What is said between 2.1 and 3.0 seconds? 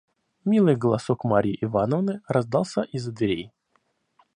раздался